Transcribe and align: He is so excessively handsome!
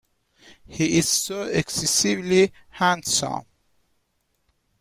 He 0.65 0.97
is 0.97 1.07
so 1.07 1.43
excessively 1.43 2.51
handsome! 2.69 3.43